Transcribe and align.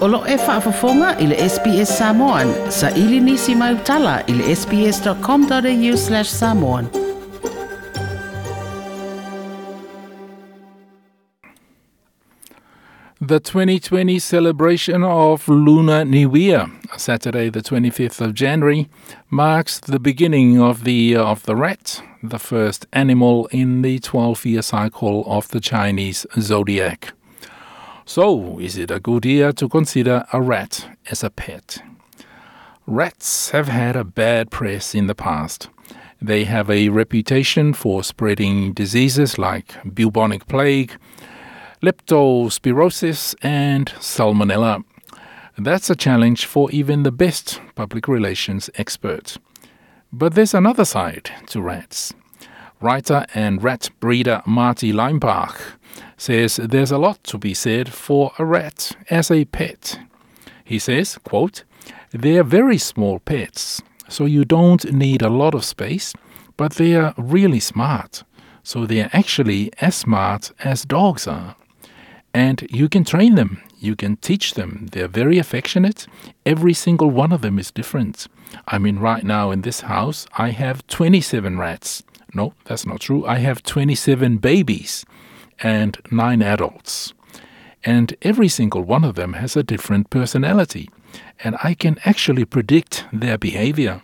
Olo 0.00 0.24
e 0.26 0.36
whaafafonga 0.36 1.16
i 1.20 1.26
le 1.26 1.48
SBS 1.48 1.98
Samoan. 1.98 2.48
Sa 2.70 2.90
ili 2.90 3.20
nisi 3.20 3.54
mai 3.54 3.74
utala 3.74 4.20
i 4.26 4.32
le 4.32 4.56
sbs.com.au 4.56 5.96
slash 5.96 6.28
samoan. 6.28 6.86
The 13.20 13.38
2020 13.38 14.18
celebration 14.18 15.04
of 15.04 15.48
Lunar 15.48 16.04
New 16.04 16.36
Year, 16.36 16.66
Saturday 16.96 17.50
the 17.50 17.60
25th 17.60 18.20
of 18.22 18.32
January, 18.32 18.88
marks 19.30 19.78
the 19.80 19.98
beginning 19.98 20.58
of 20.62 20.84
the 20.84 20.92
Year 20.92 21.20
of 21.20 21.42
the 21.42 21.54
Rat, 21.54 22.02
the 22.22 22.38
first 22.38 22.86
animal 22.92 23.46
in 23.52 23.82
the 23.82 23.98
12 23.98 24.46
year 24.46 24.62
cycle 24.62 25.24
of 25.26 25.48
the 25.48 25.60
Chinese 25.60 26.26
zodiac. 26.40 27.12
So, 28.10 28.58
is 28.58 28.76
it 28.76 28.90
a 28.90 28.98
good 28.98 29.24
year 29.24 29.52
to 29.52 29.68
consider 29.68 30.24
a 30.32 30.42
rat 30.42 30.84
as 31.12 31.22
a 31.22 31.30
pet? 31.30 31.80
Rats 32.84 33.50
have 33.50 33.68
had 33.68 33.94
a 33.94 34.02
bad 34.02 34.50
press 34.50 34.96
in 34.96 35.06
the 35.06 35.14
past. 35.14 35.68
They 36.20 36.42
have 36.42 36.68
a 36.68 36.88
reputation 36.88 37.72
for 37.72 38.02
spreading 38.02 38.72
diseases 38.72 39.38
like 39.38 39.76
bubonic 39.94 40.48
plague, 40.48 40.90
leptospirosis, 41.84 43.36
and 43.42 43.86
salmonella. 44.00 44.82
That's 45.56 45.88
a 45.88 45.94
challenge 45.94 46.46
for 46.46 46.68
even 46.72 47.04
the 47.04 47.12
best 47.12 47.60
public 47.76 48.08
relations 48.08 48.68
experts. 48.74 49.38
But 50.12 50.34
there's 50.34 50.52
another 50.52 50.84
side 50.84 51.30
to 51.50 51.62
rats. 51.62 52.12
Writer 52.82 53.26
and 53.34 53.62
rat 53.62 53.90
breeder 54.00 54.42
Marty 54.46 54.90
Leimbach 54.90 55.60
says 56.16 56.56
there's 56.56 56.90
a 56.90 56.98
lot 56.98 57.22
to 57.24 57.36
be 57.36 57.52
said 57.52 57.92
for 57.92 58.32
a 58.38 58.44
rat 58.44 58.96
as 59.10 59.30
a 59.30 59.44
pet. 59.44 60.00
He 60.64 60.78
says, 60.78 61.18
quote, 61.18 61.64
they're 62.10 62.42
very 62.42 62.78
small 62.78 63.18
pets, 63.18 63.82
so 64.08 64.24
you 64.24 64.46
don't 64.46 64.92
need 64.92 65.20
a 65.20 65.28
lot 65.28 65.54
of 65.54 65.64
space, 65.64 66.14
but 66.56 66.72
they 66.72 66.94
are 66.94 67.14
really 67.18 67.60
smart. 67.60 68.24
So 68.62 68.86
they 68.86 69.02
are 69.02 69.10
actually 69.12 69.70
as 69.80 69.94
smart 69.94 70.52
as 70.60 70.84
dogs 70.84 71.26
are. 71.26 71.56
And 72.32 72.66
you 72.70 72.88
can 72.88 73.04
train 73.04 73.34
them, 73.34 73.60
you 73.78 73.94
can 73.94 74.16
teach 74.16 74.54
them. 74.54 74.88
They're 74.92 75.08
very 75.08 75.38
affectionate. 75.38 76.06
Every 76.46 76.74
single 76.74 77.10
one 77.10 77.32
of 77.32 77.42
them 77.42 77.58
is 77.58 77.70
different. 77.70 78.26
I 78.68 78.78
mean, 78.78 78.98
right 78.98 79.24
now 79.24 79.50
in 79.50 79.62
this 79.62 79.80
house, 79.82 80.26
I 80.38 80.50
have 80.50 80.86
27 80.86 81.58
rats. 81.58 82.04
No, 82.34 82.54
that's 82.64 82.86
not 82.86 83.00
true. 83.00 83.26
I 83.26 83.38
have 83.38 83.62
27 83.62 84.38
babies 84.38 85.04
and 85.60 85.98
9 86.10 86.42
adults. 86.42 87.12
And 87.84 88.14
every 88.22 88.48
single 88.48 88.82
one 88.82 89.04
of 89.04 89.14
them 89.14 89.34
has 89.34 89.56
a 89.56 89.62
different 89.62 90.10
personality. 90.10 90.90
And 91.42 91.56
I 91.62 91.74
can 91.74 91.98
actually 92.04 92.44
predict 92.44 93.04
their 93.12 93.38
behavior. 93.38 94.02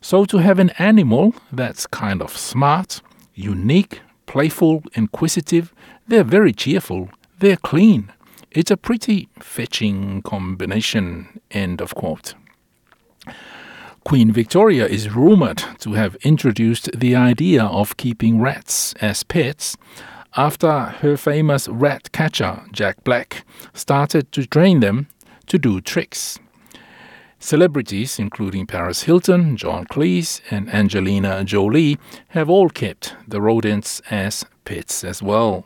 So 0.00 0.24
to 0.26 0.38
have 0.38 0.58
an 0.58 0.70
animal 0.78 1.34
that's 1.52 1.86
kind 1.86 2.22
of 2.22 2.36
smart, 2.36 3.02
unique, 3.34 4.00
playful, 4.26 4.82
inquisitive, 4.94 5.72
they're 6.08 6.24
very 6.24 6.52
cheerful 6.52 7.10
they're 7.44 7.56
clean. 7.56 8.12
It's 8.50 8.70
a 8.70 8.76
pretty 8.76 9.28
fetching 9.40 10.22
combination. 10.22 11.40
End 11.50 11.80
of 11.80 11.94
quote. 11.94 12.34
Queen 14.04 14.30
Victoria 14.30 14.86
is 14.86 15.14
rumored 15.14 15.64
to 15.78 15.94
have 15.94 16.14
introduced 16.16 16.90
the 16.92 17.16
idea 17.16 17.64
of 17.64 17.96
keeping 17.96 18.38
rats 18.38 18.92
as 19.00 19.22
pets 19.22 19.78
after 20.36 20.70
her 21.00 21.16
famous 21.16 21.68
rat 21.68 22.12
catcher, 22.12 22.62
Jack 22.70 23.02
Black, 23.02 23.46
started 23.72 24.30
to 24.32 24.46
train 24.46 24.80
them 24.80 25.06
to 25.46 25.58
do 25.58 25.80
tricks. 25.80 26.38
Celebrities, 27.38 28.18
including 28.18 28.66
Paris 28.66 29.04
Hilton, 29.04 29.56
John 29.56 29.86
Cleese, 29.86 30.42
and 30.50 30.68
Angelina 30.68 31.42
Jolie, 31.44 31.98
have 32.28 32.50
all 32.50 32.68
kept 32.68 33.16
the 33.26 33.40
rodents 33.40 34.02
as 34.10 34.44
pets 34.66 35.02
as 35.02 35.22
well. 35.22 35.64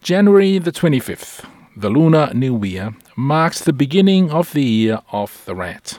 January 0.00 0.58
the 0.58 0.72
25th, 0.72 1.44
the 1.76 1.90
Lunar 1.90 2.32
New 2.34 2.64
Year, 2.64 2.94
marks 3.16 3.60
the 3.60 3.72
beginning 3.72 4.30
of 4.30 4.52
the 4.52 4.64
Year 4.64 5.00
of 5.10 5.44
the 5.44 5.56
Rat. 5.56 5.98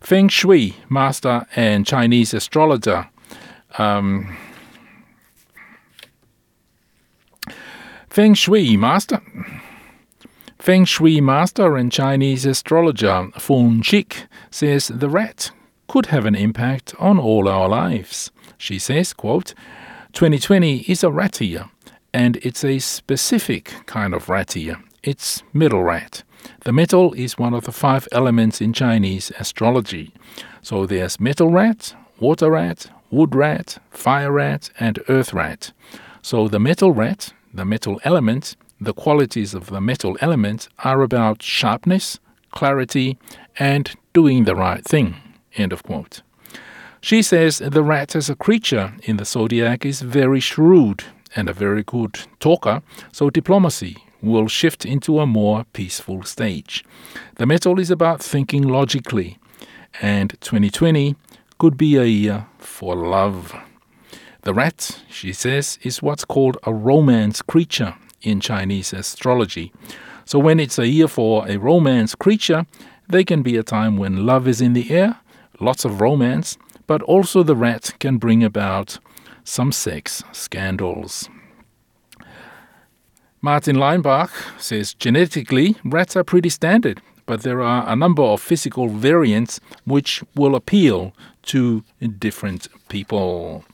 Feng 0.00 0.28
Shui 0.28 0.76
master 0.88 1.46
and 1.56 1.86
Chinese 1.86 2.34
astrologer 2.34 3.08
um, 3.78 4.36
Feng 8.08 8.34
Shui 8.34 8.76
master 8.76 9.20
Feng 10.58 10.84
Shui 10.84 11.20
master 11.20 11.76
and 11.76 11.90
Chinese 11.92 12.44
astrologer 12.44 13.28
Feng 13.38 13.80
Chik 13.82 14.26
says 14.50 14.88
the 14.88 15.08
rat 15.08 15.50
could 15.86 16.06
have 16.06 16.26
an 16.26 16.34
impact 16.34 16.94
on 16.98 17.18
all 17.18 17.48
our 17.48 17.68
lives. 17.68 18.30
She 18.58 18.78
says, 18.78 19.12
quote, 19.12 19.54
2020 20.12 20.80
is 20.80 21.02
a 21.02 21.10
rat 21.10 21.40
year 21.40 21.70
and 22.12 22.36
it's 22.38 22.64
a 22.64 22.78
specific 22.78 23.72
kind 23.86 24.14
of 24.14 24.28
rat 24.28 24.52
here. 24.52 24.82
It's 25.02 25.44
metal 25.52 25.84
rat. 25.84 26.24
The 26.64 26.72
metal 26.72 27.12
is 27.12 27.38
one 27.38 27.54
of 27.54 27.64
the 27.64 27.72
five 27.72 28.08
elements 28.10 28.60
in 28.60 28.72
Chinese 28.72 29.30
astrology. 29.38 30.12
So 30.60 30.86
there's 30.86 31.20
metal 31.20 31.50
rat, 31.50 31.94
water 32.18 32.50
rat, 32.50 32.90
wood 33.10 33.34
rat, 33.34 33.78
fire 33.90 34.32
rat, 34.32 34.70
and 34.80 34.98
earth 35.08 35.32
rat. 35.32 35.72
So 36.20 36.48
the 36.48 36.58
metal 36.58 36.92
rat, 36.92 37.32
the 37.54 37.64
metal 37.64 38.00
element, 38.02 38.56
the 38.80 38.92
qualities 38.92 39.54
of 39.54 39.66
the 39.66 39.80
metal 39.80 40.16
element 40.20 40.68
are 40.82 41.02
about 41.02 41.42
sharpness, 41.42 42.18
clarity, 42.50 43.18
and 43.56 43.94
doing 44.12 44.44
the 44.44 44.56
right 44.56 44.84
thing. 44.84 45.14
End 45.54 45.72
of 45.72 45.84
quote. 45.84 46.22
She 47.00 47.22
says 47.22 47.58
the 47.58 47.84
rat 47.84 48.16
as 48.16 48.28
a 48.28 48.34
creature 48.34 48.94
in 49.04 49.16
the 49.16 49.24
zodiac 49.24 49.86
is 49.86 50.02
very 50.02 50.40
shrewd 50.40 51.04
and 51.36 51.48
a 51.48 51.52
very 51.52 51.84
good 51.84 52.18
talker, 52.40 52.82
so 53.12 53.30
diplomacy 53.30 53.96
will 54.20 54.48
shift 54.48 54.84
into 54.84 55.20
a 55.20 55.26
more 55.26 55.64
peaceful 55.72 56.22
stage. 56.22 56.84
The 57.36 57.46
metal 57.46 57.78
is 57.78 57.90
about 57.90 58.22
thinking 58.22 58.62
logically, 58.62 59.38
and 60.00 60.30
2020 60.40 61.16
could 61.58 61.76
be 61.76 61.96
a 61.96 62.04
year 62.04 62.46
for 62.58 62.94
love. 62.96 63.54
The 64.42 64.54
rat, 64.54 65.02
she 65.10 65.32
says, 65.32 65.78
is 65.82 66.02
what's 66.02 66.24
called 66.24 66.56
a 66.62 66.72
romance 66.72 67.42
creature 67.42 67.94
in 68.22 68.40
Chinese 68.40 68.92
astrology. 68.92 69.72
So 70.24 70.38
when 70.38 70.60
it's 70.60 70.78
a 70.78 70.86
year 70.86 71.08
for 71.08 71.48
a 71.48 71.56
romance 71.56 72.14
creature, 72.14 72.66
they 73.08 73.24
can 73.24 73.42
be 73.42 73.56
a 73.56 73.62
time 73.62 73.96
when 73.96 74.26
love 74.26 74.46
is 74.46 74.60
in 74.60 74.74
the 74.74 74.90
air, 74.90 75.18
lots 75.60 75.84
of 75.84 76.00
romance, 76.00 76.58
but 76.86 77.02
also 77.02 77.42
the 77.42 77.56
rat 77.56 77.94
can 77.98 78.18
bring 78.18 78.44
about 78.44 78.98
some 79.44 79.72
sex 79.72 80.22
scandals. 80.32 81.28
Martin 83.40 83.76
Leinbach 83.76 84.30
says 84.58 84.94
genetically, 84.94 85.76
rats 85.84 86.16
are 86.16 86.24
pretty 86.24 86.48
standard, 86.48 87.00
but 87.24 87.42
there 87.42 87.62
are 87.62 87.88
a 87.88 87.94
number 87.94 88.22
of 88.22 88.40
physical 88.40 88.88
variants 88.88 89.60
which 89.84 90.24
will 90.34 90.56
appeal 90.56 91.12
to 91.42 91.84
different 92.18 92.66
people. 92.88 93.64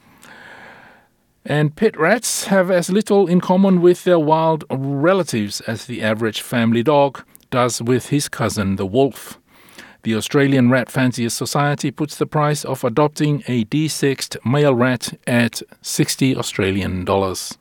And 1.47 1.75
pet 1.75 1.99
rats 1.99 2.47
have 2.47 2.71
as 2.71 2.91
little 2.91 3.27
in 3.27 3.41
common 3.41 3.81
with 3.81 4.05
their 4.05 4.19
wild 4.19 4.65
relatives 4.71 5.61
as 5.63 5.87
the 5.87 6.03
average 6.03 6.43
family 6.43 6.83
dog 6.83 7.23
does 7.51 7.81
with 7.81 8.09
his 8.09 8.29
cousin 8.29 8.77
the 8.77 8.87
wolf. 8.87 9.39
The 10.03 10.15
Australian 10.15 10.69
Rat 10.71 10.91
Fanciers 10.91 11.33
Society 11.33 11.91
puts 11.91 12.17
the 12.17 12.27
price 12.27 12.65
of 12.65 12.85
adopting 12.85 13.43
a 13.47 13.65
desexed 13.65 14.37
male 14.45 14.75
rat 14.75 15.19
at 15.27 15.63
60 15.81 16.37
Australian 16.37 17.07
dollars. 17.07 17.57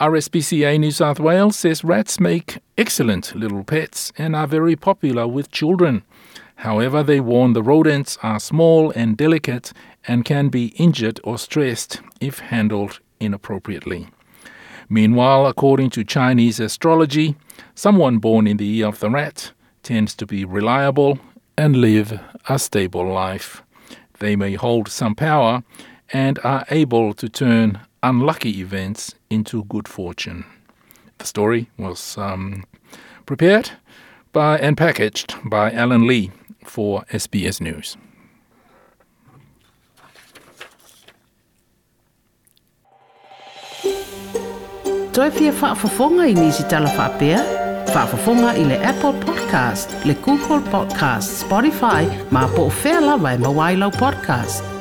RSPCA 0.00 0.80
New 0.80 0.90
South 0.90 1.20
Wales 1.20 1.56
says 1.56 1.84
rats 1.84 2.18
make 2.18 2.58
excellent 2.76 3.32
little 3.36 3.62
pets 3.62 4.12
and 4.18 4.34
are 4.34 4.48
very 4.48 4.74
popular 4.74 5.28
with 5.28 5.52
children. 5.52 6.02
However, 6.56 7.04
they 7.04 7.20
warn 7.20 7.52
the 7.52 7.62
rodents 7.62 8.18
are 8.20 8.40
small 8.40 8.90
and 8.90 9.16
delicate 9.16 9.72
and 10.08 10.24
can 10.24 10.48
be 10.48 10.74
injured 10.78 11.20
or 11.22 11.38
stressed 11.38 12.00
if 12.20 12.40
handled 12.40 12.98
inappropriately. 13.20 14.08
Meanwhile, 14.88 15.46
according 15.46 15.90
to 15.90 16.02
Chinese 16.02 16.58
astrology, 16.58 17.36
someone 17.76 18.18
born 18.18 18.48
in 18.48 18.56
the 18.56 18.66
year 18.66 18.88
of 18.88 18.98
the 18.98 19.10
rat 19.10 19.52
tends 19.84 20.16
to 20.16 20.26
be 20.26 20.44
reliable 20.44 21.20
and 21.56 21.76
live 21.76 22.18
a 22.48 22.58
stable 22.58 23.06
life. 23.06 23.62
They 24.18 24.34
may 24.34 24.54
hold 24.54 24.88
some 24.88 25.14
power 25.14 25.62
and 26.12 26.40
are 26.42 26.64
able 26.68 27.14
to 27.14 27.28
turn 27.28 27.80
unlucky 28.04 28.60
events 28.60 29.14
into 29.30 29.64
good 29.64 29.88
fortune. 29.88 30.44
The 31.18 31.26
story 31.26 31.70
was 31.78 32.18
um, 32.18 32.64
prepared 33.24 33.70
by 34.32 34.58
and 34.58 34.76
packaged 34.76 35.34
by 35.44 35.72
Alan 35.72 36.06
Lee 36.06 36.30
for 36.64 37.04
SBS 37.10 37.60
News. 37.60 37.96
Toi 45.12 45.30
fia 45.30 45.52
whaafafonga 45.52 46.26
i 46.26 46.34
nisi 46.34 46.64
tala 46.64 46.90
whaapea? 46.96 47.40
Whaafafonga 47.94 48.52
i 48.58 48.64
le 48.64 48.78
Apple 48.84 49.12
Podcast, 49.24 50.04
le 50.04 50.14
Google 50.14 50.60
Podcast, 50.70 51.46
Spotify, 51.46 52.04
ma 52.30 52.48
po 52.48 52.66
o 52.66 52.72
whea 52.82 53.00
lawa 53.00 53.38
mawailau 53.38 53.90
podcast. 53.90 54.73